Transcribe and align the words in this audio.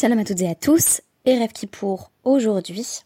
Shalom 0.00 0.20
à 0.20 0.24
toutes 0.24 0.42
et 0.42 0.48
à 0.48 0.54
tous, 0.54 1.00
et 1.24 1.36
rêve 1.36 1.50
qui 1.50 1.66
pour 1.66 2.12
aujourd'hui. 2.22 3.00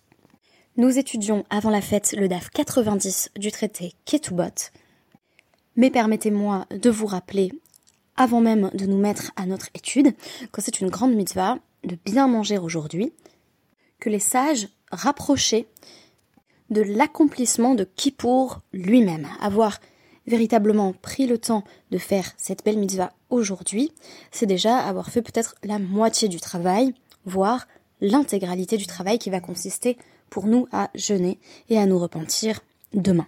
Nous 0.77 0.99
étudions 0.99 1.47
avant 1.49 1.71
la 1.71 1.81
fête 1.81 2.15
le 2.19 2.29
DAF 2.29 2.51
90 2.51 3.31
du 3.37 3.51
traité 3.51 3.95
Ketubot. 4.05 4.69
Mais 5.75 5.91
permettez-moi 5.91 6.67
de 6.71 6.91
vous 6.91 7.07
rappeler, 7.07 7.51
avant 8.17 8.43
même 8.43 8.71
de 8.75 8.85
nous 8.85 8.99
mettre 8.99 9.33
à 9.37 9.47
notre 9.47 9.69
étude, 9.73 10.13
que 10.53 10.61
c'est 10.61 10.83
une 10.83 10.91
grande 10.91 11.15
mitzvah 11.15 11.57
de 11.83 11.97
bien 12.05 12.29
manger 12.29 12.59
aujourd'hui, 12.59 13.15
que 13.99 14.11
les 14.11 14.19
sages 14.19 14.69
rapprochaient 14.91 15.69
de 16.69 16.83
l'accomplissement 16.83 17.75
de 17.75 17.85
Kippour 17.85 18.61
lui-même, 18.75 19.29
avoir 19.41 19.81
véritablement 20.27 20.93
pris 20.93 21.27
le 21.27 21.39
temps 21.39 21.65
de 21.91 21.99
faire 21.99 22.33
cette 22.37 22.65
belle 22.65 22.79
mitzvah 22.79 23.13
aujourd'hui, 23.31 23.93
c'est 24.31 24.47
déjà 24.47 24.79
avoir 24.79 25.11
fait 25.11 25.23
peut-être 25.23 25.55
la 25.63 25.79
moitié 25.79 26.29
du 26.29 26.41
travail, 26.41 26.95
voire 27.25 27.67
l'intégralité 28.01 28.77
du 28.77 28.87
travail 28.87 29.19
qui 29.19 29.31
va 29.31 29.41
consister 29.41 29.97
pour 30.31 30.47
nous 30.47 30.67
à 30.73 30.91
jeûner 30.95 31.39
et 31.69 31.79
à 31.79 31.87
nous 31.87 31.99
repentir 31.99 32.61
demain. 32.95 33.27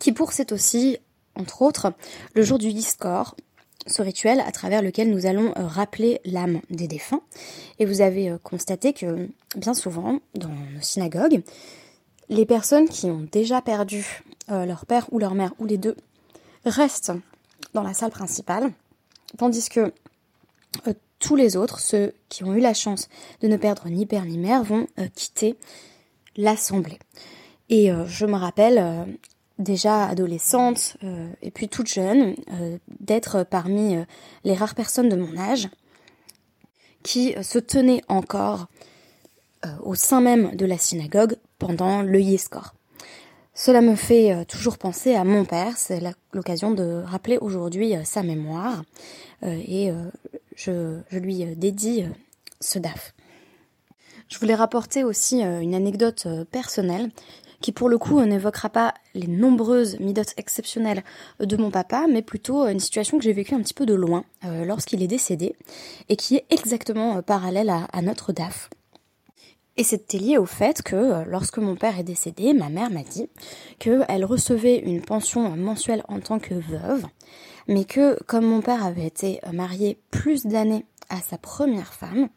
Kippour, 0.00 0.32
c'est 0.32 0.52
aussi, 0.52 0.98
entre 1.34 1.62
autres, 1.62 1.92
le 2.34 2.42
jour 2.42 2.58
du 2.58 2.72
discord, 2.72 3.34
ce 3.86 4.02
rituel 4.02 4.40
à 4.40 4.52
travers 4.52 4.82
lequel 4.82 5.10
nous 5.10 5.26
allons 5.26 5.52
rappeler 5.56 6.20
l'âme 6.24 6.60
des 6.68 6.88
défunts. 6.88 7.22
Et 7.78 7.86
vous 7.86 8.02
avez 8.02 8.36
constaté 8.42 8.92
que 8.92 9.28
bien 9.56 9.74
souvent, 9.74 10.20
dans 10.34 10.48
nos 10.48 10.82
synagogues, 10.82 11.42
les 12.28 12.46
personnes 12.46 12.88
qui 12.88 13.06
ont 13.06 13.26
déjà 13.30 13.62
perdu 13.62 14.22
euh, 14.50 14.64
leur 14.64 14.86
père 14.86 15.06
ou 15.12 15.18
leur 15.18 15.34
mère 15.34 15.52
ou 15.58 15.66
les 15.66 15.78
deux 15.78 15.96
restent 16.64 17.12
dans 17.74 17.82
la 17.82 17.94
salle 17.94 18.10
principale, 18.10 18.72
tandis 19.36 19.68
que 19.68 19.92
euh, 20.86 20.94
tous 21.18 21.36
les 21.36 21.56
autres, 21.56 21.80
ceux 21.80 22.14
qui 22.28 22.44
ont 22.44 22.54
eu 22.54 22.60
la 22.60 22.74
chance 22.74 23.08
de 23.40 23.48
ne 23.48 23.56
perdre 23.56 23.88
ni 23.88 24.06
père 24.06 24.24
ni 24.24 24.38
mère, 24.38 24.62
vont 24.62 24.86
euh, 24.98 25.08
quitter 25.14 25.56
l'assemblée. 26.36 26.98
Et 27.68 27.90
je 28.06 28.24
me 28.24 28.36
rappelle 28.36 29.18
déjà 29.58 30.06
adolescente 30.06 30.96
et 31.42 31.50
puis 31.50 31.68
toute 31.68 31.88
jeune 31.88 32.34
d'être 33.00 33.44
parmi 33.44 33.96
les 34.44 34.54
rares 34.54 34.74
personnes 34.74 35.10
de 35.10 35.16
mon 35.16 35.36
âge 35.36 35.68
qui 37.02 37.34
se 37.42 37.58
tenaient 37.58 38.00
encore 38.08 38.68
au 39.82 39.94
sein 39.94 40.20
même 40.20 40.54
de 40.54 40.66
la 40.66 40.78
synagogue 40.78 41.36
pendant 41.58 42.02
le 42.02 42.20
Yeskor. 42.20 42.74
Cela 43.60 43.80
me 43.80 43.96
fait 43.96 44.32
euh, 44.32 44.44
toujours 44.44 44.78
penser 44.78 45.16
à 45.16 45.24
mon 45.24 45.44
père, 45.44 45.76
c'est 45.76 46.00
l'occasion 46.32 46.70
de 46.70 47.02
rappeler 47.04 47.38
aujourd'hui 47.38 47.96
euh, 47.96 48.04
sa 48.04 48.22
mémoire 48.22 48.84
euh, 49.42 49.60
et 49.66 49.90
je, 50.54 51.00
lui 51.10 51.44
dédie 51.56 52.04
ce 52.60 52.78
DAF. 52.78 53.14
Je 54.28 54.38
voulais 54.38 54.54
rapporter 54.54 55.02
aussi 55.02 55.42
une 55.42 55.74
anecdote 55.74 56.28
personnelle 56.52 57.10
qui 57.60 57.72
pour 57.72 57.88
le 57.88 57.98
coup 57.98 58.20
n'évoquera 58.20 58.68
pas 58.68 58.94
les 59.14 59.26
nombreuses 59.26 59.98
midotes 59.98 60.34
exceptionnelles 60.36 61.02
de 61.40 61.56
mon 61.56 61.72
papa, 61.72 62.06
mais 62.08 62.22
plutôt 62.22 62.66
une 62.66 62.78
situation 62.78 63.18
que 63.18 63.24
j'ai 63.24 63.32
vécue 63.32 63.54
un 63.54 63.62
petit 63.62 63.74
peu 63.74 63.86
de 63.86 63.94
loin 63.94 64.24
lorsqu'il 64.66 65.02
est 65.02 65.08
décédé 65.08 65.56
et 66.08 66.16
qui 66.16 66.36
est 66.36 66.44
exactement 66.50 67.22
parallèle 67.22 67.72
à 67.92 68.02
notre 68.02 68.32
DAF. 68.32 68.68
Et 69.78 69.84
c'était 69.84 70.18
lié 70.18 70.38
au 70.38 70.44
fait 70.44 70.82
que 70.82 70.96
euh, 70.96 71.24
lorsque 71.28 71.58
mon 71.58 71.76
père 71.76 72.00
est 72.00 72.04
décédé, 72.04 72.52
ma 72.52 72.68
mère 72.68 72.90
m'a 72.90 73.04
dit 73.04 73.28
qu'elle 73.78 74.24
recevait 74.24 74.78
une 74.78 75.00
pension 75.00 75.48
mensuelle 75.56 76.02
en 76.08 76.18
tant 76.18 76.40
que 76.40 76.54
veuve, 76.54 77.06
mais 77.68 77.84
que 77.84 78.20
comme 78.24 78.44
mon 78.44 78.60
père 78.60 78.84
avait 78.84 79.06
été 79.06 79.40
marié 79.52 80.00
plus 80.10 80.46
d'années 80.46 80.84
à 81.10 81.20
sa 81.20 81.38
première 81.38 81.94
femme, 81.94 82.28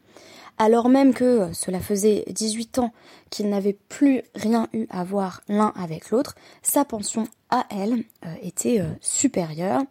alors 0.56 0.88
même 0.88 1.12
que 1.12 1.24
euh, 1.24 1.52
cela 1.52 1.80
faisait 1.80 2.22
18 2.28 2.78
ans 2.78 2.92
qu'ils 3.28 3.48
n'avaient 3.48 3.76
plus 3.88 4.22
rien 4.36 4.68
eu 4.72 4.86
à 4.88 5.02
voir 5.02 5.40
l'un 5.48 5.72
avec 5.74 6.10
l'autre, 6.10 6.36
sa 6.62 6.84
pension 6.84 7.26
à 7.50 7.66
elle 7.70 8.04
euh, 8.24 8.34
était 8.40 8.82
supérieure 9.00 9.82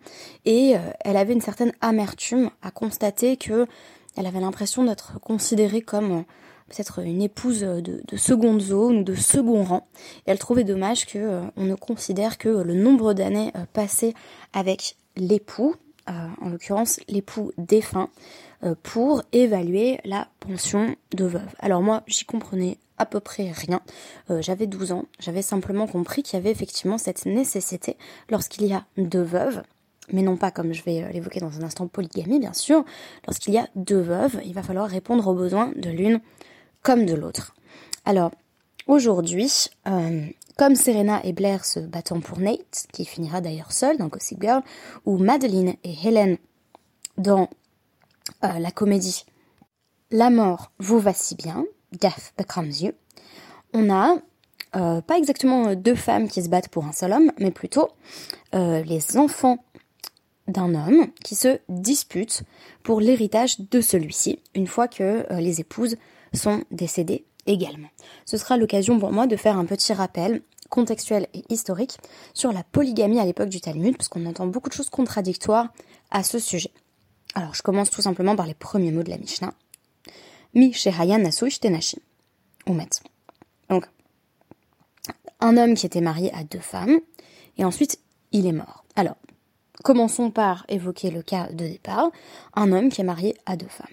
et 0.46 0.76
elle 1.02 1.18
avait 1.18 1.34
une 1.34 1.42
certaine 1.42 1.74
amertume 1.82 2.50
à 2.62 2.72
constater 2.72 3.36
que 3.36 3.68
elle 4.16 4.26
avait 4.26 4.40
l'impression 4.40 4.84
d'être 4.84 5.20
considérée 5.20 5.82
comme 5.82 6.24
peut-être 6.72 7.00
une 7.00 7.22
épouse 7.22 7.62
de, 7.62 8.18
seconde 8.18 8.62
zone 8.62 9.00
ou 9.00 9.04
de 9.04 9.16
second 9.16 9.64
rang. 9.64 9.88
Et 10.26 10.32
elle 10.32 10.40
trouvait 10.40 10.64
dommage 10.64 11.06
que 11.06 11.18
euh, 11.18 11.42
on 11.58 11.64
ne 11.64 11.76
considère 11.76 12.38
que 12.38 12.50
le 12.50 12.74
nombre 12.74 13.14
d'années 13.14 13.52
euh, 13.56 13.66
passées 13.74 14.14
avec 14.54 14.96
l'époux, 15.18 15.76
euh, 16.10 16.28
en 16.42 16.50
l'occurrence 16.50 17.00
l'époux 17.08 17.52
défunt, 17.58 18.10
pour 18.84 19.24
évaluer 19.32 20.00
la 20.06 20.28
pension 20.40 20.96
de 21.16 21.26
veuve. 21.26 21.50
Alors 21.58 21.82
moi, 21.82 22.04
j'y 22.06 22.26
comprenais 22.26 22.78
à 23.00 23.08
peu 23.08 23.20
près 23.20 23.50
rien. 23.50 23.82
j'avais 24.30 24.68
12 24.68 24.92
ans, 24.92 25.06
j'avais 25.18 25.42
simplement 25.42 25.88
compris 25.88 26.22
qu'il 26.22 26.38
y 26.38 26.40
avait 26.40 26.52
effectivement 26.52 27.00
cette 27.00 27.26
nécessité 27.26 27.98
lorsqu'il 28.30 28.68
y 28.68 28.74
a 28.74 28.86
deux 28.98 29.24
veuves 29.24 29.64
mais 30.14 30.22
non 30.22 30.38
pas 30.38 30.52
comme 30.52 30.74
je 30.74 30.84
vais 30.84 31.12
l'évoquer 31.12 31.40
dans 31.40 31.58
un 31.60 31.64
instant 31.64 31.88
polygamie 31.88 32.40
bien 32.40 32.54
sûr, 32.54 32.86
lorsqu'il 33.26 33.56
y 33.56 33.58
a 33.58 33.68
deux 33.76 34.02
veuves, 34.02 34.40
il 34.46 34.54
va 34.54 34.62
falloir 34.62 34.88
répondre 34.88 35.26
aux 35.28 35.34
besoins 35.34 35.72
de 35.76 35.90
l'une 35.90 36.22
comme 36.82 37.06
de 37.06 37.14
l'autre. 37.14 37.54
Alors, 38.06 38.32
aujourd'hui, 38.88 39.68
euh, 39.88 40.26
comme 40.58 40.76
Serena 40.76 41.24
et 41.24 41.34
Blair 41.34 41.66
se 41.66 41.80
battant 41.80 42.20
pour 42.20 42.40
Nate, 42.40 42.88
qui 42.92 43.06
finira 43.06 43.42
d'ailleurs 43.42 43.72
seul 43.72 43.98
dans 43.98 44.08
Gossip 44.08 44.42
Girl, 44.42 44.62
ou 45.06 45.18
Madeline 45.18 45.76
et 45.84 45.96
Helen 46.04 46.38
dans 47.18 47.50
euh, 48.44 48.60
la 48.60 48.72
comédie 48.72 49.26
La 50.12 50.30
mort 50.30 50.72
vous 50.80 51.00
va 51.00 51.14
si 51.14 51.36
bien, 51.36 51.66
Death 51.92 52.34
Becomes 52.38 52.72
You, 52.72 52.92
on 53.74 53.90
a 53.92 54.18
euh, 54.76 55.02
pas 55.02 55.18
exactement 55.18 55.76
deux 55.76 55.96
femmes 55.96 56.28
qui 56.28 56.42
se 56.42 56.50
battent 56.50 56.70
pour 56.70 56.86
un 56.86 56.94
seul 56.94 57.14
homme, 57.14 57.32
mais 57.40 57.52
plutôt 57.52 57.90
les 58.54 59.18
enfants 59.18 59.64
d'un 60.48 60.76
homme 60.76 61.08
qui 61.24 61.36
se 61.36 61.60
disputent 61.70 62.44
pour 62.84 63.00
l'héritage 63.00 63.62
de 63.62 63.80
celui-ci, 63.80 64.40
une 64.56 64.68
fois 64.68 64.90
que 64.90 65.26
les 65.40 65.62
épouses 65.62 65.96
sont 66.34 66.64
décédés 66.72 67.26
également. 67.46 67.90
Ce 68.26 68.38
sera 68.38 68.58
l'occasion 68.58 69.00
pour 69.00 69.12
moi 69.12 69.28
de 69.28 69.36
faire 69.36 69.58
un 69.58 69.66
petit 69.66 69.94
rappel 69.94 70.42
contextuel 70.70 71.28
et 71.34 71.44
historique 71.50 71.98
sur 72.34 72.54
la 72.54 72.64
polygamie 72.64 73.20
à 73.20 73.26
l'époque 73.26 73.50
du 73.50 73.62
Talmud, 73.62 73.98
parce 73.98 74.08
qu'on 74.08 74.26
entend 74.26 74.48
beaucoup 74.48 74.70
de 74.70 74.74
choses 74.74 74.90
contradictoires 74.90 75.68
à 76.12 76.24
ce 76.24 76.40
sujet. 76.40 76.72
Alors, 77.36 77.54
je 77.54 77.62
commence 77.62 77.90
tout 77.90 78.02
simplement 78.02 78.36
par 78.36 78.46
les 78.46 78.54
premiers 78.54 78.92
mots 78.92 79.04
de 79.04 79.10
la 79.10 79.18
Mishnah. 79.18 79.54
Mi. 80.54 80.74
Donc, 83.70 83.86
un 85.40 85.58
homme 85.58 85.74
qui 85.74 85.86
était 85.86 86.02
marié 86.02 86.34
à 86.34 86.44
deux 86.44 86.60
femmes, 86.60 87.00
et 87.58 87.66
ensuite, 87.66 88.00
il 88.32 88.46
est 88.46 88.52
mort. 88.52 88.86
Alors, 88.96 89.16
commençons 89.84 90.30
par 90.30 90.66
évoquer 90.70 91.10
le 91.10 91.22
cas 91.22 91.48
de 91.48 91.68
départ, 91.68 92.12
un 92.54 92.72
homme 92.72 92.90
qui 92.90 93.02
est 93.02 93.06
marié 93.06 93.36
à 93.46 93.56
deux 93.56 93.68
femmes. 93.68 93.88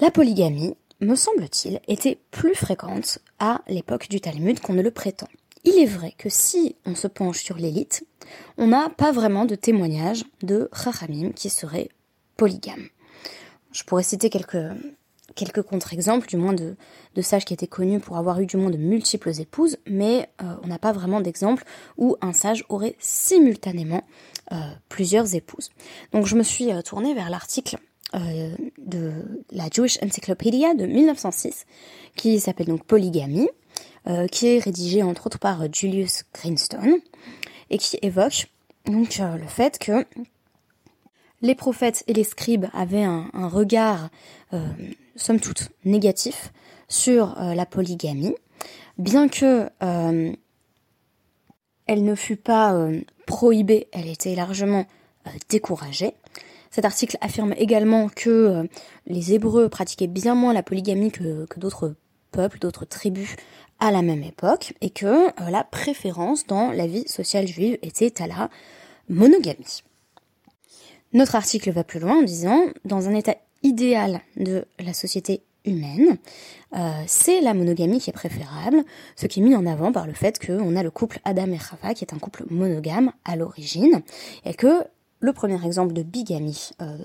La 0.00 0.10
polygamie, 0.10 0.76
me 1.00 1.14
semble-t-il, 1.14 1.80
était 1.88 2.18
plus 2.30 2.54
fréquente 2.54 3.18
à 3.38 3.62
l'époque 3.68 4.08
du 4.08 4.20
Talmud 4.20 4.60
qu'on 4.60 4.74
ne 4.74 4.82
le 4.82 4.90
prétend. 4.90 5.28
Il 5.64 5.78
est 5.78 5.86
vrai 5.86 6.14
que 6.16 6.28
si 6.28 6.76
on 6.84 6.94
se 6.94 7.06
penche 7.06 7.42
sur 7.42 7.56
l'élite, 7.56 8.06
on 8.58 8.66
n'a 8.66 8.90
pas 8.90 9.12
vraiment 9.12 9.46
de 9.46 9.54
témoignage 9.54 10.24
de 10.42 10.68
Chachamim 10.74 11.32
qui 11.32 11.48
serait 11.48 11.88
polygame. 12.36 12.88
Je 13.72 13.82
pourrais 13.82 14.02
citer 14.02 14.28
quelques, 14.28 15.62
contre-exemples, 15.62 16.28
du 16.28 16.36
moins 16.36 16.52
de, 16.52 16.76
de, 17.14 17.22
sages 17.22 17.44
qui 17.44 17.54
étaient 17.54 17.66
connus 17.66 17.98
pour 17.98 18.18
avoir 18.18 18.40
eu 18.40 18.46
du 18.46 18.56
moins 18.56 18.70
de 18.70 18.76
multiples 18.76 19.40
épouses, 19.40 19.78
mais 19.86 20.28
euh, 20.42 20.54
on 20.62 20.68
n'a 20.68 20.78
pas 20.78 20.92
vraiment 20.92 21.20
d'exemple 21.20 21.64
où 21.96 22.16
un 22.20 22.32
sage 22.32 22.64
aurait 22.68 22.94
simultanément 22.98 24.04
euh, 24.52 24.56
plusieurs 24.88 25.34
épouses. 25.34 25.70
Donc 26.12 26.26
je 26.26 26.36
me 26.36 26.42
suis 26.42 26.70
euh, 26.70 26.82
tournée 26.82 27.14
vers 27.14 27.30
l'article 27.30 27.78
euh, 28.14 28.54
de 28.78 29.12
la 29.50 29.64
Jewish 29.72 29.98
Encyclopedia 30.00 30.74
de 30.74 30.86
1906, 30.86 31.66
qui 32.14 32.38
s'appelle 32.38 32.68
donc 32.68 32.84
Polygamie, 32.84 33.48
euh, 34.06 34.28
qui 34.28 34.46
est 34.46 34.58
rédigée 34.58 35.02
entre 35.02 35.26
autres 35.26 35.40
par 35.40 35.72
Julius 35.72 36.22
Greenstone, 36.32 36.98
et 37.70 37.78
qui 37.78 37.98
évoque 38.02 38.46
donc 38.86 39.18
euh, 39.18 39.36
le 39.36 39.46
fait 39.46 39.78
que 39.78 40.06
les 41.42 41.56
prophètes 41.56 42.04
et 42.06 42.12
les 42.12 42.22
scribes 42.22 42.66
avaient 42.72 43.02
un, 43.02 43.48
regard, 43.48 44.08
somme 45.16 45.40
toute, 45.40 45.70
négatif 45.84 46.52
sur 46.88 47.34
la 47.38 47.66
polygamie, 47.66 48.34
bien 48.96 49.28
que 49.28 49.68
elle 51.86 52.04
ne 52.04 52.14
fut 52.14 52.36
pas 52.36 52.88
prohibée, 53.26 53.88
elle 53.92 54.08
était 54.08 54.34
largement 54.34 54.86
découragée. 55.50 56.14
Cet 56.74 56.86
article 56.86 57.16
affirme 57.20 57.54
également 57.56 58.08
que 58.08 58.30
euh, 58.30 58.64
les 59.06 59.32
Hébreux 59.32 59.68
pratiquaient 59.68 60.08
bien 60.08 60.34
moins 60.34 60.52
la 60.52 60.64
polygamie 60.64 61.12
que, 61.12 61.46
d'autres 61.56 61.94
peuples, 62.32 62.58
d'autres 62.58 62.84
tribus 62.84 63.36
à 63.78 63.92
la 63.92 64.02
même 64.02 64.24
époque, 64.24 64.74
et 64.80 64.90
que 64.90 65.06
euh, 65.06 65.50
la 65.50 65.62
préférence 65.62 66.48
dans 66.48 66.72
la 66.72 66.88
vie 66.88 67.06
sociale 67.06 67.46
juive 67.46 67.78
était 67.82 68.20
à 68.20 68.26
la 68.26 68.50
monogamie. 69.08 69.84
Notre 71.12 71.36
article 71.36 71.70
va 71.70 71.84
plus 71.84 72.00
loin 72.00 72.18
en 72.18 72.22
disant, 72.22 72.64
dans 72.84 73.08
un 73.08 73.14
état 73.14 73.36
idéal 73.62 74.20
de 74.36 74.64
la 74.80 74.94
société 74.94 75.44
humaine, 75.64 76.18
euh, 76.74 76.90
c'est 77.06 77.40
la 77.40 77.54
monogamie 77.54 78.00
qui 78.00 78.10
est 78.10 78.12
préférable, 78.12 78.82
ce 79.14 79.28
qui 79.28 79.38
est 79.38 79.44
mis 79.44 79.54
en 79.54 79.64
avant 79.64 79.92
par 79.92 80.08
le 80.08 80.12
fait 80.12 80.44
qu'on 80.44 80.74
a 80.74 80.82
le 80.82 80.90
couple 80.90 81.20
Adam 81.24 81.52
et 81.52 81.58
Chava, 81.58 81.94
qui 81.94 82.04
est 82.04 82.12
un 82.12 82.18
couple 82.18 82.44
monogame 82.50 83.12
à 83.24 83.36
l'origine, 83.36 84.02
et 84.44 84.54
que 84.54 84.82
le 85.24 85.32
premier 85.32 85.64
exemple 85.64 85.92
de 85.92 86.02
bigamie 86.02 86.70
euh, 86.80 86.98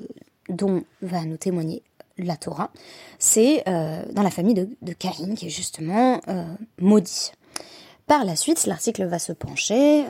dont 0.49 0.83
va 1.01 1.23
nous 1.25 1.37
témoigner 1.37 1.83
la 2.17 2.35
Torah, 2.35 2.71
c'est 3.17 3.63
euh, 3.67 4.03
dans 4.11 4.23
la 4.23 4.29
famille 4.29 4.53
de, 4.53 4.69
de, 4.81 4.93
Caïn, 4.93 5.35
qui 5.35 5.47
est 5.47 5.49
justement 5.49 6.19
maudit. 6.81 7.31
Par 8.07 8.25
la 8.25 8.35
suite, 8.35 8.65
l'article 8.65 9.05
va 9.05 9.19
se 9.19 9.31
pencher 9.31 10.03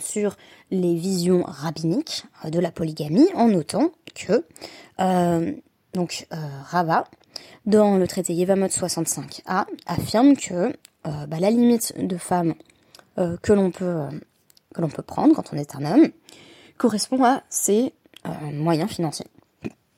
sur 0.00 0.36
les 0.70 0.96
visions 0.96 1.44
rabbiniques 1.46 2.24
de 2.50 2.58
la 2.58 2.72
polygamie 2.72 3.28
en 3.34 3.48
notant 3.48 3.92
que 4.14 4.44
donc 5.92 6.26
Rava 6.30 7.04
dans 7.66 7.96
le 7.96 8.06
traité 8.06 8.34
Yevamot 8.34 8.66
65a, 8.66 9.66
affirme 9.86 10.36
que 10.36 10.72
euh, 11.06 11.26
bah, 11.26 11.38
la 11.40 11.50
limite 11.50 11.94
de 11.98 12.16
femmes 12.16 12.54
euh, 13.18 13.36
que 13.42 13.52
l'on 13.52 13.70
peut, 13.70 13.84
euh, 13.84 14.10
que 14.74 14.80
l'on 14.80 14.88
peut 14.88 15.02
prendre 15.02 15.34
quand 15.34 15.52
on 15.52 15.56
est 15.56 15.74
un 15.74 15.84
homme 15.84 16.08
correspond 16.82 17.24
à 17.24 17.42
ses 17.48 17.94
moyens 18.52 18.90
financiers. 18.90 19.26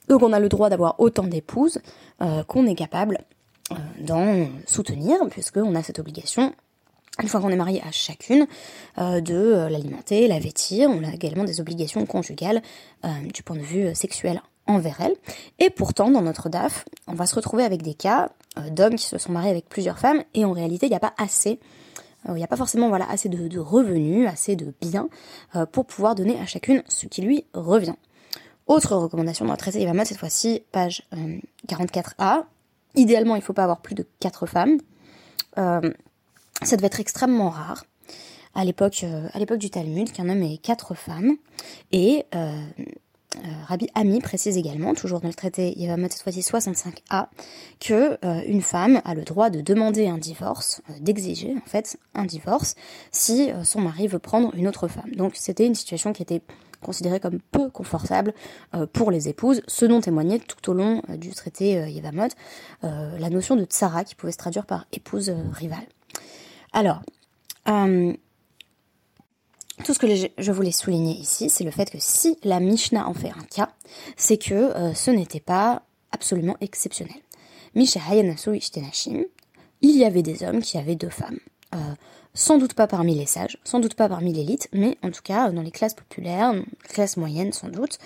Donc 0.08 0.22
on 0.22 0.32
a 0.32 0.38
le 0.38 0.48
droit 0.48 0.68
d'avoir 0.68 1.00
autant 1.00 1.24
d'épouses 1.24 1.80
qu'on 2.46 2.66
est 2.66 2.74
capable 2.74 3.18
d'en 3.98 4.48
soutenir, 4.66 5.18
puisqu'on 5.30 5.74
a 5.74 5.82
cette 5.82 5.98
obligation 5.98 6.52
une 7.22 7.28
fois 7.28 7.40
qu'on 7.40 7.50
est 7.50 7.56
marié 7.56 7.80
à 7.86 7.92
chacune, 7.92 8.46
de 8.98 9.68
l'alimenter, 9.70 10.26
la 10.26 10.38
vêtir. 10.38 10.90
On 10.90 11.04
a 11.04 11.12
également 11.12 11.44
des 11.44 11.60
obligations 11.60 12.04
conjugales 12.06 12.60
du 13.32 13.42
point 13.42 13.56
de 13.56 13.62
vue 13.62 13.94
sexuel 13.94 14.40
envers 14.66 15.00
elle. 15.00 15.14
Et 15.58 15.70
pourtant, 15.70 16.10
dans 16.10 16.22
notre 16.22 16.48
DAF, 16.48 16.84
on 17.06 17.14
va 17.14 17.26
se 17.26 17.34
retrouver 17.34 17.64
avec 17.64 17.82
des 17.82 17.94
cas 17.94 18.30
euh, 18.58 18.70
d'hommes 18.70 18.96
qui 18.96 19.06
se 19.06 19.18
sont 19.18 19.32
mariés 19.32 19.50
avec 19.50 19.68
plusieurs 19.68 19.98
femmes, 19.98 20.22
et 20.34 20.44
en 20.44 20.52
réalité, 20.52 20.86
il 20.86 20.90
n'y 20.90 20.96
a 20.96 21.00
pas 21.00 21.14
assez, 21.18 21.52
euh, 21.52 21.56
il 22.28 22.34
n'y 22.34 22.44
a 22.44 22.48
pas 22.48 22.56
forcément 22.56 22.88
voilà, 22.88 23.08
assez 23.10 23.28
de, 23.28 23.58
revenus, 23.58 24.28
assez 24.28 24.56
de 24.56 24.72
biens, 24.80 25.08
euh, 25.56 25.66
pour 25.66 25.86
pouvoir 25.86 26.14
donner 26.14 26.38
à 26.40 26.46
chacune 26.46 26.82
ce 26.88 27.06
qui 27.06 27.22
lui 27.22 27.44
revient. 27.54 27.94
Autre 28.66 28.96
recommandation 28.96 29.44
dans 29.44 29.52
le 29.52 29.58
traité 29.58 29.80
Yvamot, 29.82 30.04
cette 30.04 30.18
fois-ci, 30.18 30.62
page 30.72 31.06
44a. 31.68 32.44
Idéalement, 32.94 33.34
il 33.34 33.40
ne 33.40 33.44
faut 33.44 33.52
pas 33.52 33.64
avoir 33.64 33.80
plus 33.80 33.94
de 33.94 34.06
4 34.20 34.46
femmes. 34.46 34.78
ça 35.54 36.76
devait 36.76 36.86
être 36.86 37.00
extrêmement 37.00 37.50
rare 37.50 37.84
à 38.54 38.64
l'époque 38.64 39.04
du 39.58 39.70
Talmud 39.70 40.10
qu'un 40.12 40.28
homme 40.28 40.42
ait 40.42 40.58
quatre 40.58 40.94
femmes 40.94 41.36
et 41.92 42.24
euh, 42.34 42.64
Rabbi 43.66 43.88
Ami 43.94 44.20
précise 44.20 44.56
également, 44.56 44.94
toujours 44.94 45.20
dans 45.20 45.28
le 45.28 45.34
traité 45.34 45.78
Yevamot 45.78 46.08
cette 46.10 46.22
fois-ci 46.22 46.40
65a, 46.40 47.26
que 47.80 48.18
euh, 48.24 48.42
une 48.46 48.62
femme 48.62 49.00
a 49.04 49.14
le 49.14 49.22
droit 49.22 49.50
de 49.50 49.60
demander 49.60 50.06
un 50.06 50.18
divorce, 50.18 50.82
euh, 50.90 50.94
d'exiger 51.00 51.54
en 51.56 51.68
fait 51.68 51.98
un 52.14 52.24
divorce, 52.24 52.74
si 53.10 53.50
son 53.64 53.80
mari 53.80 54.06
veut 54.06 54.18
prendre 54.18 54.54
une 54.54 54.68
autre 54.68 54.88
femme. 54.88 55.10
Donc 55.16 55.32
c'était 55.34 55.66
une 55.66 55.74
situation 55.74 56.12
qui 56.12 56.22
était 56.22 56.42
considérée 56.82 57.18
comme 57.18 57.40
peu 57.40 57.70
confortable 57.70 58.34
pour 58.92 59.10
les 59.10 59.28
épouses, 59.28 59.62
ce 59.66 59.86
dont 59.86 60.02
témoignait 60.02 60.38
tout 60.38 60.70
au 60.70 60.74
long 60.74 61.00
du 61.16 61.30
traité 61.30 61.90
Yevamot 61.90 62.28
la 62.82 63.30
notion 63.30 63.56
de 63.56 63.64
tsara 63.64 64.04
qui 64.04 64.14
pouvait 64.14 64.32
se 64.32 64.36
traduire 64.36 64.66
par 64.66 64.86
épouse 64.92 65.34
rivale. 65.52 65.86
Alors, 66.74 67.00
tout 69.82 69.92
ce 69.92 69.98
que 69.98 70.06
je 70.38 70.52
voulais 70.52 70.72
souligner 70.72 71.14
ici, 71.14 71.50
c'est 71.50 71.64
le 71.64 71.70
fait 71.70 71.90
que 71.90 71.98
si 71.98 72.38
la 72.44 72.60
Mishnah 72.60 73.08
en 73.08 73.14
fait 73.14 73.30
un 73.30 73.44
cas, 73.44 73.70
c'est 74.16 74.36
que 74.36 74.54
euh, 74.54 74.94
ce 74.94 75.10
n'était 75.10 75.40
pas 75.40 75.82
absolument 76.12 76.56
exceptionnel. 76.60 77.16
il 79.80 79.96
y 79.96 80.04
avait 80.04 80.22
des 80.22 80.44
hommes 80.44 80.62
qui 80.62 80.78
avaient 80.78 80.94
deux 80.94 81.10
femmes. 81.10 81.38
Euh, 81.74 81.94
sans 82.34 82.58
doute 82.58 82.74
pas 82.74 82.86
parmi 82.86 83.14
les 83.14 83.26
sages, 83.26 83.58
sans 83.64 83.80
doute 83.80 83.94
pas 83.94 84.08
parmi 84.08 84.32
l'élite, 84.32 84.68
mais 84.72 84.96
en 85.02 85.10
tout 85.10 85.22
cas 85.22 85.50
dans 85.50 85.62
les 85.62 85.70
classes 85.72 85.94
populaires, 85.94 86.54
classes 86.84 87.16
moyennes 87.16 87.52
sans 87.52 87.68
doute, 87.68 87.98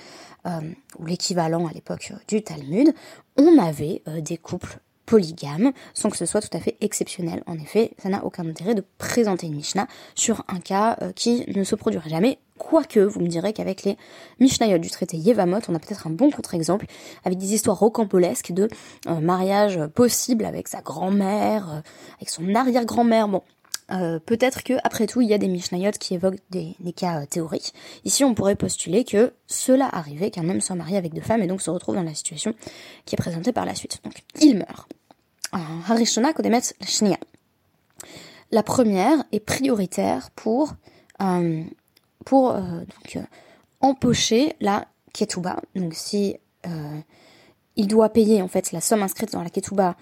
euh, 0.46 0.72
ou 0.98 1.06
l'équivalent 1.06 1.66
à 1.66 1.72
l'époque 1.72 2.12
du 2.28 2.42
Talmud, 2.42 2.94
on 3.36 3.58
avait 3.58 4.02
des 4.20 4.38
couples 4.38 4.78
polygame, 5.08 5.72
sans 5.94 6.10
que 6.10 6.18
ce 6.18 6.26
soit 6.26 6.42
tout 6.42 6.54
à 6.54 6.60
fait 6.60 6.76
exceptionnel. 6.82 7.42
En 7.46 7.54
effet, 7.54 7.92
ça 7.96 8.10
n'a 8.10 8.24
aucun 8.24 8.46
intérêt 8.46 8.74
de 8.74 8.84
présenter 8.98 9.46
une 9.46 9.56
Mishnah 9.56 9.88
sur 10.14 10.44
un 10.48 10.60
cas 10.60 10.98
euh, 11.00 11.12
qui 11.12 11.44
ne 11.48 11.64
se 11.64 11.74
produirait 11.74 12.10
jamais. 12.10 12.38
Quoique, 12.58 13.00
vous 13.00 13.20
me 13.20 13.28
direz 13.28 13.54
qu'avec 13.54 13.84
les 13.84 13.96
Mishnayot 14.38 14.76
du 14.76 14.90
traité 14.90 15.16
Yevamot, 15.16 15.60
on 15.68 15.74
a 15.74 15.78
peut-être 15.78 16.06
un 16.06 16.10
bon 16.10 16.30
contre-exemple, 16.30 16.84
avec 17.24 17.38
des 17.38 17.54
histoires 17.54 17.78
rocambolesques 17.78 18.52
de 18.52 18.68
euh, 19.06 19.20
mariage 19.20 19.80
possible 19.94 20.44
avec 20.44 20.68
sa 20.68 20.82
grand-mère, 20.82 21.72
euh, 21.72 21.80
avec 22.18 22.28
son 22.28 22.54
arrière-grand-mère. 22.54 23.28
Bon, 23.28 23.42
peut-être 23.88 24.62
que 24.62 24.74
après 24.84 25.06
tout 25.06 25.20
il 25.20 25.28
y 25.28 25.34
a 25.34 25.38
des 25.38 25.48
Mishnayot 25.48 25.92
qui 25.92 26.14
évoquent 26.14 26.40
des, 26.50 26.74
cas 26.94 27.24
théoriques. 27.26 27.72
Ici 28.04 28.24
on 28.24 28.34
pourrait 28.34 28.56
postuler 28.56 29.04
que 29.04 29.32
cela 29.46 29.88
arrivait 29.90 30.30
qu'un 30.30 30.48
homme 30.48 30.60
soit 30.60 30.76
marié 30.76 30.96
avec 30.96 31.14
deux 31.14 31.22
femmes 31.22 31.42
et 31.42 31.46
donc 31.46 31.62
se 31.62 31.70
retrouve 31.70 31.94
dans 31.94 32.02
la 32.02 32.14
situation 32.14 32.54
qui 33.06 33.14
est 33.14 33.18
présentée 33.18 33.52
par 33.52 33.64
la 33.64 33.74
suite. 33.74 34.00
Donc 34.04 34.14
il 34.40 34.58
meurt. 34.58 34.88
Harishona 35.52 36.32
Kodemet 36.32 36.60
Shnia. 36.82 37.18
La 38.50 38.62
première 38.62 39.24
est 39.32 39.40
prioritaire 39.40 40.30
pour, 40.30 40.74
euh, 41.20 41.62
pour 42.24 42.50
euh, 42.50 42.60
donc, 42.60 43.16
euh, 43.16 43.22
empocher 43.80 44.54
la 44.60 44.86
ketuba. 45.12 45.60
Donc 45.74 45.94
si 45.94 46.36
il 47.78 47.86
doit 47.86 48.10
payer 48.10 48.42
en 48.42 48.48
fait 48.48 48.72
la 48.72 48.82
somme 48.82 49.02
inscrite 49.02 49.32
dans 49.32 49.42
la 49.42 49.50
ketuba 49.50 49.96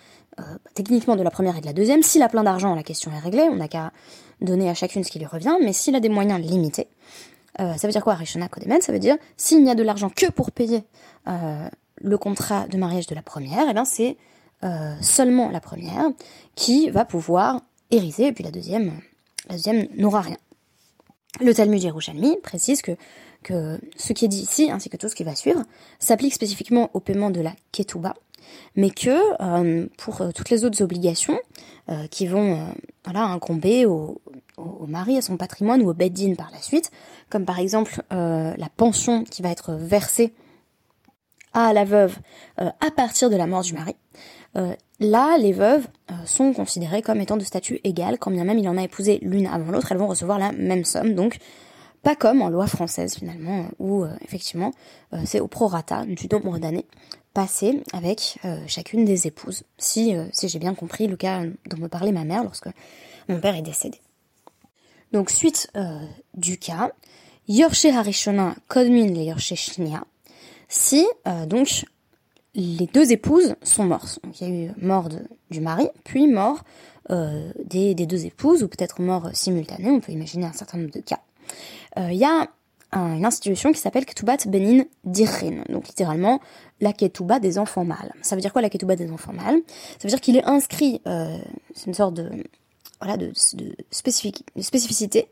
techniquement 0.75 1.17
de 1.17 1.23
la 1.23 1.31
première 1.31 1.57
et 1.57 1.63
de 1.63 1.67
la 1.67 1.73
deuxième, 1.73 2.03
s'il 2.03 2.21
a 2.23 2.29
plein 2.29 2.45
d'argent, 2.45 2.75
la 2.75 2.83
question 2.83 3.11
est 3.11 3.19
réglée, 3.19 3.49
on 3.51 3.57
n'a 3.57 3.69
qu'à 3.69 3.91
donner 4.43 4.69
à 4.69 4.75
chacune 4.75 5.03
ce 5.03 5.11
qui 5.11 5.19
lui 5.19 5.25
revient, 5.25 5.57
mais 5.63 5.73
s'il 5.73 5.95
a 5.95 6.01
des 6.01 6.11
moyens 6.11 6.39
limités, 6.39 6.89
ça 7.57 7.75
veut 7.85 7.91
dire 7.91 8.05
quoi 8.05 8.13
Harishona 8.13 8.49
Kodemet 8.49 8.83
Ça 8.83 8.93
veut 8.93 8.99
dire 8.99 9.17
s'il 9.39 9.65
n'y 9.65 9.71
a 9.71 9.75
de 9.75 9.83
l'argent 9.83 10.11
que 10.11 10.31
pour 10.31 10.53
payer 10.53 10.85
le 11.25 12.19
contrat 12.19 12.67
de 12.69 12.77
mariage 12.77 13.07
de 13.07 13.15
la 13.15 13.23
première, 13.23 13.67
et 13.67 13.71
eh 13.71 13.73
bien 13.73 13.87
c'est 13.87 14.19
euh, 14.65 14.95
seulement 15.03 15.51
la 15.51 15.61
première 15.61 16.11
qui 16.55 16.89
va 16.89 17.05
pouvoir 17.05 17.61
hériter, 17.91 18.29
et 18.29 18.33
puis 18.33 18.43
la 18.43 18.51
deuxième, 18.51 19.01
la 19.49 19.57
deuxième 19.57 19.87
n'aura 19.97 20.23
rien. 20.23 20.39
Le 21.41 21.53
Talmud 21.53 21.83
Yerushalmi 21.83 22.39
précise 22.43 22.81
que, 22.81 22.93
que 23.47 23.81
ce 23.97 24.13
qui 24.13 24.25
est 24.25 24.29
dit 24.29 24.43
ici, 24.43 24.71
ainsi 24.71 24.91
que 24.91 24.97
tout 24.97 25.09
ce 25.09 25.15
qui 25.15 25.25
va 25.25 25.35
suivre, 25.35 25.63
s'applique 25.99 26.35
spécifiquement 26.35 26.91
au 26.95 27.01
paiement 27.01 27.31
de 27.31 27.41
la 27.41 27.53
ketouba, 27.73 28.15
mais 28.75 28.91
que 28.91 29.19
euh, 29.41 29.87
pour 29.97 30.21
euh, 30.21 30.31
toutes 30.33 30.51
les 30.51 30.65
autres 30.65 30.83
obligations 30.83 31.39
qui 32.11 32.27
vont 32.27 32.67
voilà, 33.05 33.27
incomber 33.27 33.87
au, 33.87 34.21
au, 34.57 34.87
mari, 34.89 35.17
à 35.17 35.23
son 35.23 35.37
patrimoine 35.37 35.83
ou 35.83 35.91
au 35.91 35.95
beddin 35.95 36.35
par 36.35 36.51
la 36.51 36.61
suite, 36.61 36.91
comme 37.31 37.45
par 37.45 37.61
exemple 37.61 38.03
la 38.11 38.69
pension 38.77 39.23
qui 39.23 39.41
va 39.41 39.51
être 39.51 39.75
versée 39.75 40.35
à 41.53 41.73
la 41.73 41.85
veuve 41.85 42.19
à 42.57 42.91
partir 42.91 43.31
de 43.31 43.37
la 43.37 43.47
mort 43.47 43.63
du 43.63 43.73
mari, 43.73 43.95
euh, 44.57 44.75
là, 45.01 45.37
les 45.39 45.53
veuves 45.53 45.87
euh, 46.11 46.15
sont 46.25 46.53
considérées 46.53 47.03
comme 47.03 47.21
étant 47.21 47.37
de 47.37 47.45
statut 47.45 47.81
égal, 47.85 48.19
quand 48.19 48.31
bien 48.31 48.45
même 48.45 48.59
il 48.59 48.69
en 48.69 48.79
a 48.79 48.83
épousé 48.83 49.19
l'une 49.23 49.47
avant 49.47 49.71
l'autre, 49.71 49.93
elles 49.93 49.99
vont 49.99 50.07
recevoir 50.07 50.39
la 50.39 50.53
même 50.53 50.85
somme, 50.85 51.15
donc 51.15 51.39
pas 52.07 52.15
comme 52.15 52.41
en 52.41 52.51
loi 52.51 52.69
française 52.69 53.17
finalement, 53.17 53.67
où 53.81 54.05
euh, 54.05 54.11
effectivement 54.23 54.73
c'est 55.25 55.41
au 55.41 55.49
prorata 55.49 56.05
du 56.05 56.29
nombre 56.31 56.59
d'années 56.59 56.87
passées 57.35 57.83
avec 57.93 58.39
chacune 58.67 59.05
des 59.05 59.27
épouses, 59.27 59.65
si, 59.77 60.15
si 60.33 60.49
j'ai 60.49 60.59
bien 60.59 60.75
compris 60.75 61.07
le 61.07 61.17
cas 61.17 61.43
dont 61.69 61.77
me 61.79 61.89
parlait 61.89 62.13
ma 62.13 62.25
mère 62.25 62.43
lorsque 62.43 62.69
mon 63.29 63.41
père 63.41 63.55
est 63.57 63.63
décédé. 63.63 64.01
Donc 65.13 65.31
suite 65.31 65.71
du 66.35 66.59
cas, 66.59 66.93
Yorshe 67.49 67.87
Harishona 67.87 68.55
Kodmin 68.69 69.09
le 69.09 69.23
Yorshe 69.23 69.53
si 70.69 71.07
donc 71.47 71.85
les 72.57 72.87
deux 72.87 73.13
épouses 73.13 73.55
sont 73.63 73.85
mortes. 73.85 74.19
Donc, 74.25 74.41
il 74.41 74.49
y 74.49 74.51
a 74.51 74.65
eu 74.65 74.71
mort 74.81 75.09
du 75.51 75.61
mari, 75.61 75.89
puis 76.05 76.27
mort 76.27 76.65
euh, 77.11 77.53
des, 77.65 77.95
deux 77.95 78.27
épouses, 78.27 78.63
ou 78.63 78.69
peut-être 78.69 79.01
mort 79.01 79.31
simultanée, 79.35 79.91
on 79.91 80.01
peut 80.01 80.13
imaginer 80.13 80.47
un 80.47 80.53
certain 80.53 80.79
nombre 80.79 80.91
de 80.91 81.01
cas. 81.01 81.21
Euh, 81.99 82.13
il 82.13 82.19
y 82.19 82.25
a 82.25 82.49
une 82.93 83.27
institution 83.27 83.73
qui 83.73 83.81
s'appelle 83.81 84.07
Ketubat 84.07 84.39
Benin 84.47 84.85
Dirrin, 85.05 85.65
donc 85.69 85.89
littéralement 85.89 86.41
la 86.81 86.93
Ketuba 86.93 87.41
des 87.41 87.59
enfants 87.59 87.85
mâles. 87.85 88.13
Ça 88.23 88.37
veut 88.37 88.41
dire 88.41 88.53
quoi 88.53 88.63
la 88.63 88.71
Ketuba 88.71 88.97
des 88.97 89.11
enfants 89.11 89.33
mâles? 89.33 89.61
Ça 89.99 90.05
veut 90.05 90.09
dire 90.09 90.21
qu'il 90.21 90.37
est 90.37 90.45
inscrit, 90.45 91.03
euh, 91.07 91.37
c'est 91.75 91.87
une 91.87 91.95
sorte 91.95 92.15
de 92.15 92.31
voilà 93.01 93.19
de, 93.19 93.33
spécificité 93.91 95.29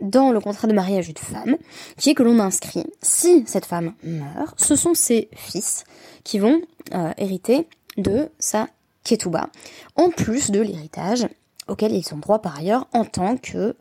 dans 0.00 0.30
le 0.30 0.40
contrat 0.40 0.68
de 0.68 0.72
mariage 0.72 1.06
d'une 1.06 1.16
femme, 1.16 1.56
qui 1.96 2.10
est 2.10 2.14
que 2.14 2.22
l'on 2.22 2.38
inscrit, 2.38 2.84
si 3.02 3.44
cette 3.46 3.64
femme 3.64 3.94
meurt, 4.02 4.58
ce 4.60 4.76
sont 4.76 4.94
ses 4.94 5.28
fils 5.34 5.84
qui 6.24 6.38
vont 6.38 6.60
euh, 6.94 7.12
hériter 7.16 7.68
de 7.96 8.30
sa 8.38 8.68
ketouba, 9.04 9.48
en 9.96 10.10
plus 10.10 10.50
de 10.50 10.60
l'héritage 10.60 11.26
auquel 11.66 11.92
ils 11.92 12.14
ont 12.14 12.18
droit 12.18 12.40
par 12.40 12.58
ailleurs 12.58 12.86
en 12.92 13.04
tant 13.04 13.36
euh, 13.54 13.72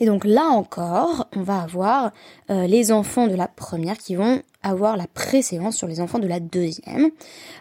Et 0.00 0.06
donc 0.06 0.24
là 0.24 0.46
encore, 0.46 1.26
on 1.36 1.42
va 1.42 1.60
avoir 1.60 2.12
euh, 2.50 2.66
les 2.66 2.92
enfants 2.92 3.26
de 3.26 3.34
la 3.34 3.48
première 3.48 3.98
qui 3.98 4.16
vont 4.16 4.42
avoir 4.62 4.96
la 4.96 5.06
préséance 5.06 5.76
sur 5.76 5.86
les 5.86 6.00
enfants 6.00 6.18
de 6.18 6.26
la 6.26 6.40
deuxième. 6.40 7.10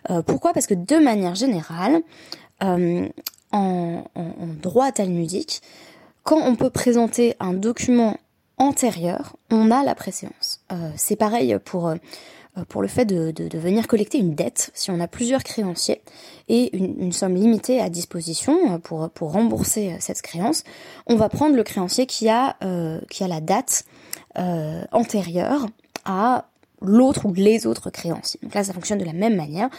Euh, 0.10 0.22
pourquoi? 0.22 0.54
Parce 0.54 0.68
que 0.68 0.74
de 0.74 0.98
manière 0.98 1.36
générale, 1.36 2.02
euh, 2.64 3.08
en, 3.52 4.04
en, 4.16 4.48
droit 4.62 4.92
talmudique, 4.92 5.62
quand 6.24 6.40
on 6.42 6.56
peut 6.56 6.70
présenter 6.70 7.36
un 7.40 7.54
document 7.54 8.18
antérieur, 8.58 9.36
on 9.50 9.72
a 9.72 9.84
la 9.84 9.96
préséance. 9.96 10.64
C'est 10.96 11.16
pareil 11.16 11.58
pour 11.64 11.94
euh, 12.58 12.82
le 12.82 12.88
fait 12.88 13.06
de, 13.06 13.58
venir 13.58 13.88
collecter 13.88 14.20
une 14.20 14.36
dette 14.36 14.72
si 14.74 14.92
on 14.92 15.00
a 15.00 15.08
plusieurs 15.08 15.44
créanciers 15.44 16.02
et 16.50 16.76
une, 16.76 17.12
somme 17.12 17.36
limitée 17.36 17.80
à 17.80 17.90
disposition 17.90 18.74
euh, 18.74 18.78
pour, 18.78 19.32
rembourser 19.32 19.94
euh, 19.94 19.96
cette 20.00 20.22
créance, 20.22 20.64
on 21.08 21.16
va 21.16 21.30
prendre 21.30 21.56
le 21.56 21.64
créancier 21.64 22.06
qui 22.06 22.30
a, 22.30 22.56
euh, 22.64 23.00
qui 23.10 23.24
a 23.24 23.28
la 23.28 23.42
date 23.42 23.86
euh, 24.38 24.84
antérieure 24.92 25.66
à 26.06 26.46
l'autre 26.82 27.26
ou 27.26 27.34
les 27.34 27.66
autres 27.66 27.90
créanciers. 27.90 28.40
Donc 28.44 28.54
là, 28.54 28.64
ça 28.64 28.74
fonctionne 28.74 29.00
de 29.00 29.06
la 29.06 29.14
même 29.14 29.36
manière. 29.36 29.70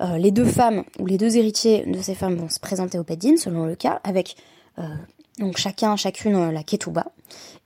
Euh, 0.00 0.16
les 0.16 0.30
deux 0.30 0.46
femmes 0.46 0.84
ou 0.98 1.06
les 1.06 1.18
deux 1.18 1.36
héritiers 1.36 1.84
de 1.86 2.00
ces 2.00 2.14
femmes 2.14 2.36
vont 2.36 2.48
se 2.48 2.58
présenter 2.58 2.98
au 2.98 3.04
Bedin, 3.04 3.36
selon 3.36 3.66
le 3.66 3.76
cas, 3.76 4.00
avec 4.04 4.36
donc 5.38 5.58
chacun, 5.58 5.96
chacune 5.96 6.50
la 6.50 6.62
ketouba. 6.62 7.06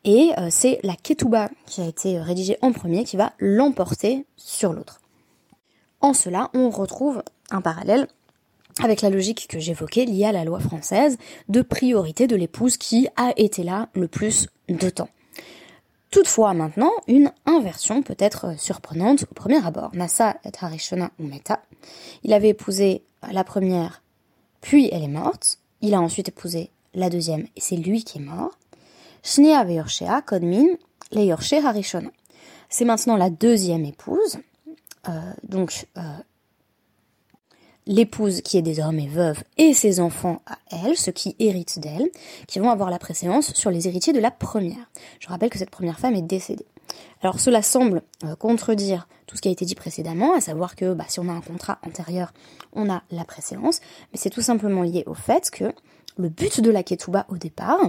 Et 0.04 0.30
euh, 0.38 0.48
c'est 0.50 0.80
la 0.82 0.96
ketouba 0.96 1.50
qui 1.66 1.80
a 1.80 1.86
été 1.86 2.18
rédigée 2.18 2.58
en 2.62 2.72
premier 2.72 3.04
qui 3.04 3.16
va 3.16 3.32
l'emporter 3.38 4.26
sur 4.36 4.72
l'autre. 4.72 5.00
En 6.00 6.14
cela, 6.14 6.50
on 6.54 6.70
retrouve 6.70 7.22
un 7.50 7.60
parallèle 7.60 8.08
avec 8.82 9.02
la 9.02 9.10
logique 9.10 9.46
que 9.48 9.58
j'évoquais 9.58 10.04
liée 10.04 10.24
à 10.24 10.32
la 10.32 10.44
loi 10.44 10.58
française 10.60 11.18
de 11.48 11.62
priorité 11.62 12.26
de 12.26 12.36
l'épouse 12.36 12.76
qui 12.76 13.08
a 13.16 13.32
été 13.36 13.62
là 13.62 13.88
le 13.92 14.08
plus 14.08 14.48
de 14.68 14.88
temps. 14.88 15.08
Toutefois, 16.10 16.54
maintenant, 16.54 16.90
une 17.06 17.30
inversion 17.46 18.02
peut 18.02 18.16
être 18.18 18.58
surprenante 18.58 19.24
au 19.30 19.34
premier 19.34 19.64
abord. 19.64 19.90
Nasa 19.94 20.38
et 20.44 20.50
Harishona 20.60 21.10
ou 21.20 21.24
Meta. 21.24 21.62
Il 22.24 22.32
avait 22.32 22.48
épousé 22.48 23.04
la 23.30 23.44
première, 23.44 24.02
puis 24.60 24.88
elle 24.92 25.04
est 25.04 25.08
morte. 25.08 25.58
Il 25.82 25.94
a 25.94 26.00
ensuite 26.00 26.28
épousé 26.28 26.70
la 26.94 27.10
deuxième, 27.10 27.46
c'est 27.56 27.76
lui 27.76 28.04
qui 28.04 28.18
est 28.18 28.22
mort. 28.22 28.58
C'est 32.68 32.84
maintenant 32.84 33.16
la 33.16 33.30
deuxième 33.30 33.84
épouse, 33.84 34.38
euh, 35.08 35.32
donc 35.42 35.86
euh, 35.96 36.00
l'épouse 37.86 38.40
qui 38.42 38.56
est 38.56 38.62
désormais 38.62 39.08
veuve 39.08 39.42
et 39.58 39.74
ses 39.74 40.00
enfants 40.00 40.42
à 40.46 40.58
elle, 40.70 40.96
ceux 40.96 41.12
qui 41.12 41.36
héritent 41.38 41.80
d'elle, 41.80 42.08
qui 42.46 42.58
vont 42.58 42.70
avoir 42.70 42.90
la 42.90 42.98
préséance 42.98 43.52
sur 43.54 43.70
les 43.70 43.88
héritiers 43.88 44.12
de 44.12 44.20
la 44.20 44.30
première. 44.30 44.90
Je 45.18 45.28
rappelle 45.28 45.50
que 45.50 45.58
cette 45.58 45.70
première 45.70 45.98
femme 45.98 46.14
est 46.14 46.22
décédée. 46.22 46.66
Alors 47.22 47.40
cela 47.40 47.62
semble 47.62 48.02
euh, 48.24 48.36
contredire 48.36 49.08
tout 49.26 49.36
ce 49.36 49.42
qui 49.42 49.48
a 49.48 49.52
été 49.52 49.64
dit 49.64 49.74
précédemment, 49.74 50.34
à 50.34 50.40
savoir 50.40 50.74
que 50.74 50.92
bah, 50.92 51.04
si 51.08 51.20
on 51.20 51.28
a 51.28 51.32
un 51.32 51.40
contrat 51.40 51.78
antérieur, 51.86 52.32
on 52.72 52.90
a 52.90 53.02
la 53.10 53.24
préséance, 53.24 53.80
mais 54.12 54.18
c'est 54.18 54.30
tout 54.30 54.42
simplement 54.42 54.82
lié 54.82 55.04
au 55.06 55.14
fait 55.14 55.50
que 55.50 55.72
le 56.18 56.28
but 56.28 56.60
de 56.60 56.70
la 56.70 56.82
ketouba 56.82 57.26
au 57.28 57.36
départ, 57.36 57.80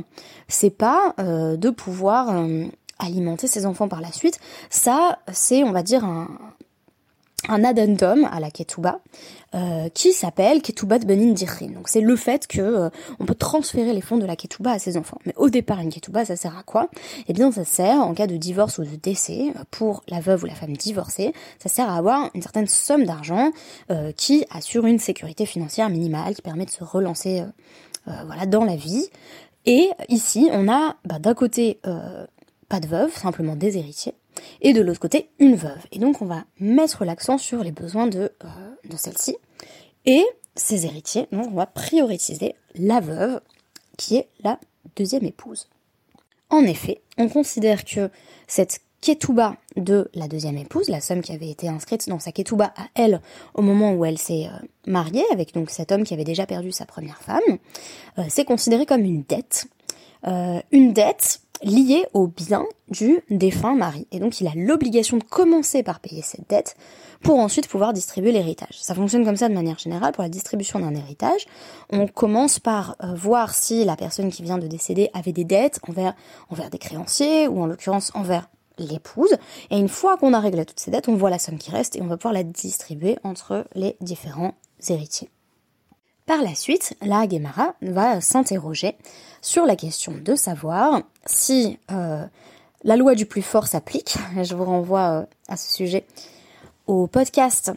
c'est 0.48 0.70
pas 0.70 1.13
euh, 1.20 1.58
de 1.58 1.70
pouvoir 1.70 2.30
euh, 2.30 2.66
alimenter 3.00 3.48
ses 3.48 3.66
enfants 3.66 3.88
par 3.88 4.01
la 4.01 4.12
suite. 4.12 4.40
Ça, 4.70 5.20
c'est, 5.32 5.63
on 5.63 5.72
va 5.72 5.84
dire, 5.84 6.06
un, 6.06 6.28
un 7.50 7.63
addendum 7.63 8.30
à 8.32 8.40
la 8.40 8.51
ketouba 8.51 9.00
euh, 9.56 9.90
qui 9.90 10.13
s'appelle 10.13 10.62
ketouba 10.62 11.00
de 11.00 11.06
benin 11.06 11.34
dirin. 11.34 11.68
Donc 11.70 11.90
c'est 11.90 12.01
le 12.01 12.16
fait 12.16 12.46
que 12.46 12.92
on 13.20 13.25
peut 13.25 13.36
transférer 13.36 13.94
les 13.94 14.01
fonds 14.01 14.18
de 14.18 14.25
la 14.28 14.36
ketouba 14.36 14.72
à 14.72 14.80
ses 14.80 14.96
enfants. 14.96 15.18
Mais 15.25 15.34
au 15.38 15.50
départ, 15.50 15.80
une 15.80 15.90
ketouba, 15.90 16.24
ça 16.24 16.36
sert 16.36 16.56
à 16.56 16.62
quoi? 16.62 16.90
Eh 17.28 17.34
bien, 17.34 17.51
ça 17.51 17.66
sert 17.66 17.98
en 17.98 18.13
cas 18.13 18.28
de 18.28 18.38
divorce 18.38 18.78
ou 18.78 18.84
de 18.84 18.96
décès 18.96 19.54
pour 19.72 20.04
la 20.08 20.20
veuve 20.20 20.44
ou 20.44 20.46
la 20.46 20.54
femme 20.54 20.78
divorcée. 20.78 21.34
Ça 21.58 21.68
sert 21.68 21.90
à 21.90 21.98
avoir 21.98 22.30
une 22.36 22.44
certaine 22.44 22.68
somme 22.68 23.06
d'argent 23.06 23.51
qui 24.16 24.46
assure 24.51 24.86
une 24.86 25.00
sécurité 25.00 25.48
financière 25.48 25.90
minimale, 25.90 26.36
qui 26.36 26.44
permet 26.44 26.66
de 26.66 26.72
se 26.72 26.84
relancer 26.84 27.44
voilà, 28.05 28.46
dans 28.46 28.63
la 28.63 28.75
vie. 28.75 29.08
Et 29.65 29.89
ici, 30.10 30.50
on 30.51 30.67
a 30.67 30.98
bah, 31.05 31.20
d'un 31.20 31.34
côté 31.34 31.79
euh, 31.86 32.25
pas 32.67 32.79
de 32.79 32.88
veuve, 32.88 33.13
simplement 33.13 33.55
des 33.55 33.77
héritiers, 33.77 34.13
et 34.62 34.74
de 34.74 34.81
l'autre 34.81 35.00
côté 35.00 35.29
une 35.39 35.55
veuve. 35.55 35.86
Et 35.91 36.00
donc 36.00 36.22
on 36.22 36.25
va 36.25 36.46
mettre 36.60 37.05
l'accent 37.05 37.38
sur 37.38 37.63
les 37.63 37.72
besoins 37.72 38.08
de, 38.08 38.31
euh, 38.43 38.48
de 38.89 38.98
celle-ci. 38.98 39.38
Et 40.05 40.25
ces 40.55 40.86
héritiers, 40.86 41.27
donc 41.31 41.48
on 41.48 41.55
va 41.55 41.67
prioriser 41.67 42.55
la 42.75 43.00
veuve, 43.00 43.39
qui 43.98 44.15
est 44.15 44.29
la 44.43 44.60
deuxième 44.96 45.25
épouse. 45.25 45.67
En 46.50 46.63
effet, 46.63 47.01
on 47.17 47.29
considère 47.29 47.86
que 47.86 48.10
cette 48.48 48.81
ketouba 49.01 49.55
de 49.75 50.10
la 50.13 50.27
deuxième 50.27 50.58
épouse, 50.58 50.88
la 50.88 51.01
somme 51.01 51.22
qui 51.22 51.34
avait 51.34 51.50
été 51.50 51.67
inscrite 51.67 52.08
dans 52.08 52.20
sa 52.20 52.31
ketouba 52.31 52.72
à 52.77 52.86
elle 52.93 53.20
au 53.55 53.63
moment 53.63 53.93
où 53.93 54.05
elle 54.05 54.20
s'est 54.20 54.46
euh, 54.46 54.65
mariée 54.86 55.25
avec 55.31 55.53
donc 55.53 55.72
cet 55.72 55.91
homme 55.91 56.03
qui 56.03 56.13
avait 56.13 56.24
déjà 56.24 56.46
perdu 56.46 56.72
sa 56.72 56.86
première 56.86 57.17
femme, 57.17 57.58
euh, 58.20 58.24
c'est 58.29 58.46
considéré 58.46 58.86
comme 58.86 59.01
une 59.01 59.24
dette, 59.24 59.67
euh, 60.27 60.60
une 60.72 60.93
dette 60.93 61.41
liée 61.63 62.05
au 62.13 62.27
bien 62.27 62.65
du 62.89 63.22
défunt 63.31 63.75
mari. 63.75 64.08
Et 64.12 64.20
donc 64.20 64.39
il 64.39 64.48
a 64.48 64.51
l'obligation 64.55 65.17
de 65.17 65.24
commencer 65.24 65.81
par 65.81 66.00
payer 66.00 66.22
cette 66.22 66.48
dette 66.50 66.75
pour 67.24 67.39
ensuite 67.39 67.67
pouvoir 67.67 67.93
distribuer 67.93 68.31
l'héritage. 68.31 68.79
Ça 68.81 68.96
fonctionne 68.96 69.25
comme 69.25 69.36
ça 69.36 69.48
de 69.50 69.53
manière 69.53 69.77
générale 69.77 70.12
pour 70.12 70.24
la 70.24 70.29
distribution 70.29 70.79
d'un 70.79 70.96
héritage. 70.96 71.46
On 71.91 72.08
commence 72.08 72.60
par 72.60 72.96
voir 73.15 73.53
si 73.53 73.86
la 73.86 73.96
personne 73.96 74.31
qui 74.31 74.41
vient 74.41 74.58
de 74.58 74.65
décéder 74.65 75.12
avait 75.13 75.34
des 75.34 75.43
dettes 75.43 75.79
envers 75.88 76.70
des 76.72 76.79
créanciers 76.79 77.48
ou 77.48 77.62
en 77.62 77.67
l'occurrence 77.67 78.12
envers 78.15 78.48
l'épouse. 78.82 79.36
Et 79.70 79.78
une 79.78 79.90
fois 79.90 80.18
qu'on 80.18 80.34
a 80.34 80.40
réglé 80.40 80.66
toutes 80.66 80.80
ces 80.80 80.92
dettes, 80.92 81.08
on 81.08 81.16
voit 81.16 81.30
la 81.30 81.40
somme 81.40 81.58
qui 81.58 81.72
reste 81.72 81.96
et 81.96 82.02
on 82.02 82.08
va 82.08 82.18
pouvoir 82.18 82.34
la 82.34 82.44
distribuer 82.44 83.18
entre 83.24 83.66
les 83.76 83.96
différents 84.02 84.54
héritiers. 84.90 85.30
Par 86.26 86.42
la 86.42 86.56
suite, 86.56 86.96
la 87.02 87.28
Guémara 87.28 87.76
va 87.82 88.22
s'interroger 88.22 88.96
sur 89.42 89.66
la 89.66 89.76
question 89.76 90.14
de 90.22 90.36
savoir 90.36 91.02
si 91.26 91.80
euh, 91.92 92.26
la 92.84 92.96
loi 92.96 93.16
du 93.16 93.26
plus 93.26 93.42
fort 93.42 93.68
s'applique. 93.68 94.16
Je 94.44 94.56
vous 94.56 94.66
renvoie 94.66 95.22
euh, 95.22 95.26
à 95.48 95.58
ce 95.58 95.74
sujet 95.74 96.06
au 96.88 97.08
podcast 97.08 97.72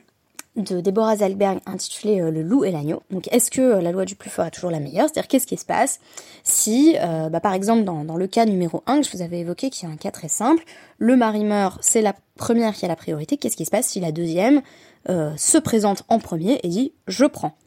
de 0.57 0.81
Deborah 0.81 1.17
Zalberg 1.17 1.59
intitulé 1.67 2.21
euh, 2.21 2.31
Le 2.31 2.43
loup 2.43 2.65
et 2.65 2.71
l'agneau. 2.71 3.03
Donc 3.11 3.29
est-ce 3.33 3.51
que 3.51 3.61
euh, 3.61 3.81
la 3.81 3.93
loi 3.93 4.05
du 4.05 4.15
plus 4.15 4.31
fort 4.31 4.47
est 4.47 4.51
toujours 4.51 4.71
la 4.71 4.81
meilleure? 4.81 5.09
C'est-à-dire 5.09 5.29
qu'est-ce 5.29 5.47
qui 5.47 5.57
se 5.57 5.65
passe 5.65 6.01
si, 6.43 6.97
euh, 7.01 7.29
bah, 7.29 7.41
par 7.41 7.55
exemple, 7.55 7.85
dans, 7.85 8.17
le 8.17 8.27
cas 8.27 8.45
numéro 8.45 8.83
1 8.87 9.01
que 9.01 9.07
je 9.07 9.17
vous 9.17 9.23
avais 9.23 9.41
évoqué, 9.41 9.71
qui 9.71 9.85
est 9.85 9.89
un 9.89 9.97
cas 9.97 10.11
très 10.11 10.29
simple, 10.29 10.63
le 10.99 11.17
mari 11.17 11.45
meurt, 11.45 11.79
c'est 11.83 12.03
la 12.03 12.15
première 12.37 12.75
qui 12.75 12.85
a 12.85 12.89
la 12.89 12.97
priorité, 12.97 13.37
qu'est-ce 13.37 13.57
qui 13.57 13.65
se 13.65 13.71
passe 13.71 13.89
si 13.89 14.01
la 14.01 14.13
deuxième 14.13 14.63
se 15.07 15.59
présente 15.59 16.03
en 16.09 16.19
premier 16.19 16.61
et 16.63 16.69
dit 16.69 16.95
«je 17.09 17.27
prends» 17.27 17.59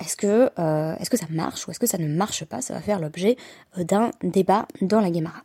Est-ce 0.00 0.16
que, 0.16 0.50
est-ce 1.00 1.10
que 1.10 1.16
ça 1.16 1.26
marche 1.30 1.68
ou 1.68 1.70
est-ce 1.70 1.78
que 1.78 1.86
ça 1.86 1.98
ne 1.98 2.08
marche 2.08 2.44
pas? 2.44 2.60
Ça 2.62 2.74
va 2.74 2.80
faire 2.80 2.98
l'objet 2.98 3.36
d'un 3.76 4.10
débat 4.22 4.66
dans 4.80 5.00
la 5.00 5.10
Guémara. 5.10 5.42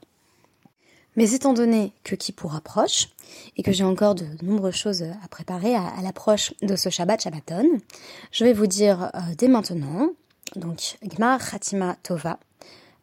Mais 1.15 1.33
étant 1.33 1.53
donné 1.53 1.93
que 2.03 2.15
Kippour 2.15 2.55
approche, 2.55 3.09
et 3.57 3.63
que 3.63 3.71
j'ai 3.71 3.83
encore 3.83 4.15
de 4.15 4.25
nombreuses 4.41 4.75
choses 4.75 5.03
à 5.03 5.27
préparer 5.29 5.75
à, 5.75 5.93
l'approche 6.03 6.53
de 6.61 6.75
ce 6.75 6.89
Shabbat 6.89 7.21
Shabbaton, 7.21 7.65
je 8.31 8.43
vais 8.43 8.53
vous 8.53 8.67
dire 8.67 9.11
euh, 9.15 9.19
dès 9.37 9.47
maintenant, 9.47 10.09
donc 10.55 10.97
Gmar 11.03 11.39
Khatima 11.39 11.95
Tova, 12.03 12.39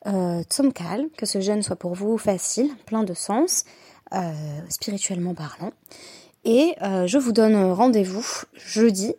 euh, 0.07 0.43
Tzomkal, 0.43 1.09
que 1.17 1.27
ce 1.27 1.41
jeûne 1.41 1.63
soit 1.63 1.77
pour 1.77 1.95
vous 1.95 2.19
facile, 2.19 2.71
plein 2.87 3.05
de 3.05 3.15
sens, 3.15 3.65
euh, 4.13 4.33
spirituellement 4.69 5.35
parlant. 5.35 5.73
Et 6.45 6.75
euh, 6.83 7.07
je 7.07 7.19
vous 7.19 7.33
donne 7.33 7.55
rendez-vous 7.73 8.27
jeudi, 8.55 9.15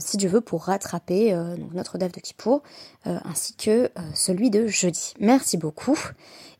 si 0.00 0.16
Dieu 0.16 0.28
veut, 0.28 0.40
pour 0.40 0.64
rattraper 0.64 1.36
notre 1.72 1.98
DAF 1.98 2.12
de 2.12 2.20
Kippour, 2.20 2.62
ainsi 3.04 3.54
que 3.54 3.90
celui 4.14 4.50
de 4.50 4.66
jeudi. 4.66 5.14
Merci 5.18 5.56
beaucoup 5.56 5.98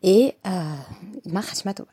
et 0.03 0.37
Tova. 1.75 1.91